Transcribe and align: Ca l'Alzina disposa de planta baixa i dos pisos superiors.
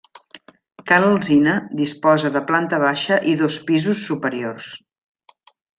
Ca 0.91 0.97
l'Alzina 1.03 1.53
disposa 1.81 2.33
de 2.39 2.43
planta 2.49 2.81
baixa 2.87 3.21
i 3.35 3.39
dos 3.45 3.61
pisos 3.69 4.03
superiors. 4.11 4.73